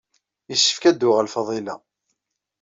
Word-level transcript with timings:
Yessefk 0.49 0.83
ad 0.89 0.95
d-tuɣal 0.97 1.29
Faḍila. 1.33 1.75